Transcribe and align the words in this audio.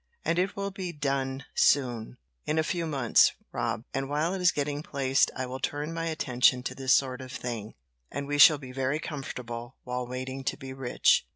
"And 0.25 0.39
it 0.39 0.55
will 0.55 0.71
be 0.71 0.91
done 0.91 1.45
soon 1.53 2.17
in 2.47 2.57
a 2.57 2.63
few 2.63 2.87
months, 2.87 3.33
Rob 3.51 3.83
and 3.93 4.09
while 4.09 4.33
it 4.33 4.41
is 4.41 4.51
getting 4.51 4.81
placed 4.81 5.29
I 5.35 5.45
will 5.45 5.59
turn 5.59 5.93
my 5.93 6.05
attention 6.07 6.63
to 6.63 6.73
this 6.73 6.95
sort 6.95 7.21
of 7.21 7.31
thing, 7.31 7.75
and 8.09 8.25
we 8.27 8.39
shall 8.39 8.57
be 8.57 8.71
very 8.71 8.97
comfortable 8.99 9.77
while 9.83 10.07
waiting 10.07 10.43
to 10.45 10.57
be 10.57 10.73
rich. 10.73 11.27